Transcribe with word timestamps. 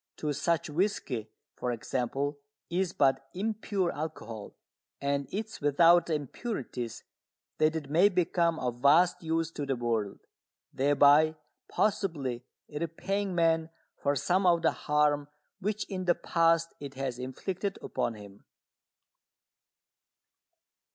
To 0.17 0.33
such 0.33 0.67
whisky, 0.67 1.29
for 1.53 1.71
example, 1.71 2.39
is 2.71 2.91
but 2.91 3.27
"impure" 3.35 3.91
alcohol, 3.91 4.55
and 4.99 5.27
it 5.31 5.45
is 5.45 5.61
without 5.61 6.07
the 6.07 6.15
"impurities" 6.15 7.03
that 7.59 7.75
it 7.75 7.87
may 7.87 8.09
become 8.09 8.57
of 8.57 8.81
vast 8.81 9.21
use 9.21 9.51
to 9.51 9.63
the 9.63 9.75
world, 9.75 10.17
thereby 10.73 11.35
possibly 11.69 12.43
repaying 12.67 13.35
man 13.35 13.69
for 14.01 14.15
some 14.15 14.47
of 14.47 14.63
the 14.63 14.71
harm 14.71 15.27
which 15.59 15.85
in 15.87 16.05
the 16.05 16.15
past 16.15 16.73
it 16.79 16.95
has 16.95 17.19
inflicted 17.19 17.77
upon 17.83 18.15
him. 18.15 18.43